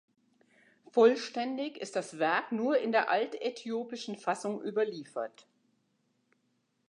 [0.89, 5.45] Vollständig ist das Werk nur in der altäthiopischen Fassung überliefert.